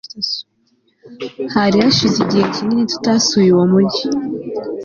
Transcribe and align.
Hari 1.53 1.77
hashize 1.83 2.17
igihe 2.25 2.45
kinini 2.53 2.89
tutasuye 2.91 3.49
uwo 3.53 3.65
mujyi 3.73 4.05